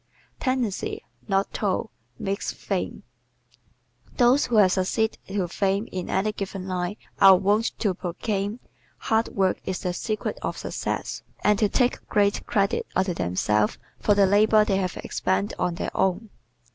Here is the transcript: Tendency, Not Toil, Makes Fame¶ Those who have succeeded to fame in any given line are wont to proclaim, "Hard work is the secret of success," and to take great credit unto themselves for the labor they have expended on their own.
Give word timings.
Tendency, 0.39 1.03
Not 1.27 1.53
Toil, 1.53 1.91
Makes 2.17 2.51
Fame¶ 2.53 3.03
Those 4.17 4.47
who 4.47 4.55
have 4.55 4.71
succeeded 4.71 5.19
to 5.27 5.47
fame 5.47 5.87
in 5.91 6.09
any 6.09 6.31
given 6.31 6.67
line 6.67 6.95
are 7.19 7.37
wont 7.37 7.77
to 7.77 7.93
proclaim, 7.93 8.59
"Hard 8.97 9.27
work 9.27 9.61
is 9.63 9.81
the 9.81 9.93
secret 9.93 10.39
of 10.41 10.57
success," 10.57 11.21
and 11.43 11.59
to 11.59 11.69
take 11.69 12.07
great 12.07 12.43
credit 12.47 12.87
unto 12.95 13.13
themselves 13.13 13.77
for 13.99 14.15
the 14.15 14.25
labor 14.25 14.65
they 14.65 14.77
have 14.77 14.97
expended 14.97 15.53
on 15.59 15.75
their 15.75 15.95
own. 15.95 16.31